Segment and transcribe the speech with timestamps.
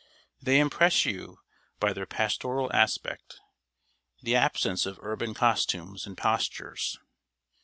[0.41, 1.37] They impress you
[1.79, 3.35] by their pastoral aspect
[4.23, 6.97] the absence of urban costumes and postures.